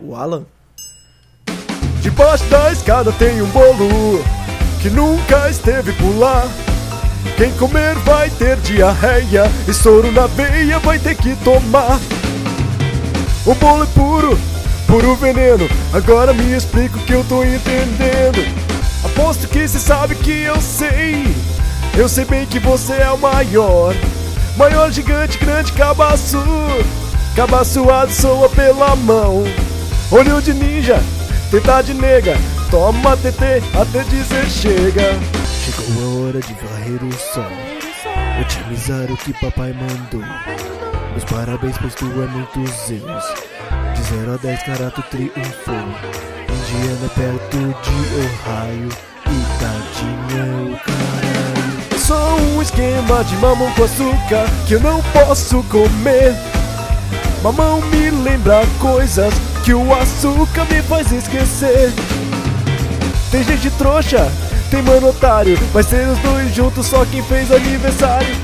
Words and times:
O 0.00 0.14
Alan. 0.14 0.44
Debaixo 2.00 2.44
da 2.44 2.72
escada 2.72 3.12
tem 3.12 3.42
um 3.42 3.46
bolo 3.48 4.24
que 4.80 4.88
nunca 4.88 5.50
esteve 5.50 5.92
por 5.92 6.18
lá. 6.18 6.48
Quem 7.36 7.52
comer 7.52 7.94
vai 7.96 8.30
ter 8.30 8.56
diarreia 8.56 9.44
e 9.68 9.74
soro 9.74 10.10
na 10.12 10.26
veia 10.26 10.78
vai 10.78 10.98
ter 10.98 11.14
que 11.14 11.36
tomar. 11.36 12.00
O 13.46 13.54
bolo 13.54 13.84
é 13.84 13.86
puro, 13.86 14.38
puro 14.88 15.14
veneno. 15.14 15.68
Agora 15.92 16.34
me 16.34 16.52
explica 16.52 16.96
o 16.96 17.02
que 17.02 17.12
eu 17.12 17.22
tô 17.24 17.44
entendendo. 17.44 18.44
Aposto 19.04 19.46
que 19.46 19.68
cê 19.68 19.78
sabe 19.78 20.16
que 20.16 20.42
eu 20.42 20.60
sei. 20.60 21.24
Eu 21.96 22.08
sei 22.08 22.24
bem 22.24 22.44
que 22.44 22.58
você 22.58 22.94
é 22.94 23.10
o 23.12 23.16
maior. 23.16 23.94
Maior 24.56 24.90
gigante, 24.90 25.38
grande 25.38 25.72
cabaço. 25.72 26.38
Cabaçoado 27.36 28.10
soa 28.10 28.48
pela 28.48 28.96
mão. 28.96 29.44
Olho 30.10 30.42
de 30.42 30.52
ninja, 30.52 31.00
teta 31.48 31.82
de 31.82 31.94
nega. 31.94 32.36
Toma 32.68 33.16
TT 33.16 33.62
até 33.80 34.02
dizer 34.10 34.50
chega. 34.50 35.14
Chegou 35.64 36.02
a 36.02 36.26
hora 36.26 36.40
de 36.40 36.52
varrer 36.54 37.04
o 37.04 37.12
sol. 37.12 37.46
Otimizar 38.40 39.12
o 39.12 39.16
que 39.16 39.32
papai 39.34 39.72
mandou. 39.72 40.24
Meus 41.16 41.24
parabéns, 41.30 41.78
pois 41.78 41.94
tu 41.94 42.04
é 42.04 42.26
muito 42.26 42.70
Zeus. 42.86 43.24
De 43.94 44.02
0 44.02 44.34
a 44.34 44.36
10, 44.36 44.62
Carato 44.64 45.02
triunfou. 45.10 45.74
Indiana 46.44 47.06
é 47.06 47.08
perto 47.08 47.56
de 47.56 47.96
Ohio. 48.20 48.88
E 49.24 49.40
tadinha 49.58 50.44
o 50.62 50.78
caralho. 50.78 51.94
É 51.94 51.98
só 51.98 52.36
um 52.36 52.60
esquema 52.60 53.24
de 53.24 53.34
mamão 53.36 53.72
com 53.72 53.84
açúcar 53.84 54.44
que 54.66 54.74
eu 54.74 54.80
não 54.80 55.02
posso 55.04 55.62
comer. 55.64 56.34
Mamão 57.42 57.80
me 57.80 58.10
lembra 58.10 58.60
coisas 58.78 59.32
que 59.64 59.72
o 59.72 59.94
açúcar 59.94 60.66
me 60.70 60.82
faz 60.82 61.10
esquecer. 61.12 61.94
Tem 63.30 63.42
gente 63.42 63.70
trouxa, 63.78 64.30
tem 64.70 64.82
mano 64.82 65.08
otário, 65.08 65.56
vai 65.72 65.82
ser 65.82 66.06
os 66.08 66.18
dois 66.18 66.54
juntos 66.54 66.86
só 66.86 67.06
quem 67.06 67.22
fez 67.22 67.50
aniversário. 67.50 68.36